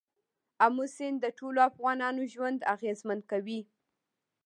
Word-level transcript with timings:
آمو 0.65 0.85
سیند 0.95 1.17
د 1.21 1.25
ټولو 1.37 1.59
افغانانو 1.69 2.21
ژوند 2.33 2.59
اغېزمن 2.75 3.19
کوي. 3.31 3.59